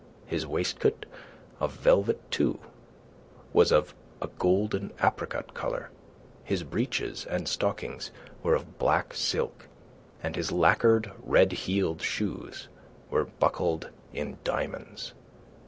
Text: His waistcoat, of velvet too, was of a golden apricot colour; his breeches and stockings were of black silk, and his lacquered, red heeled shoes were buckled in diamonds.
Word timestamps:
His 0.25 0.47
waistcoat, 0.47 1.05
of 1.59 1.73
velvet 1.73 2.31
too, 2.31 2.57
was 3.53 3.71
of 3.71 3.93
a 4.19 4.29
golden 4.39 4.91
apricot 4.99 5.53
colour; 5.53 5.91
his 6.43 6.63
breeches 6.63 7.23
and 7.27 7.47
stockings 7.47 8.09
were 8.41 8.55
of 8.55 8.79
black 8.79 9.13
silk, 9.13 9.67
and 10.23 10.35
his 10.35 10.51
lacquered, 10.51 11.11
red 11.21 11.51
heeled 11.51 12.01
shoes 12.01 12.67
were 13.11 13.25
buckled 13.25 13.91
in 14.11 14.39
diamonds. 14.43 15.13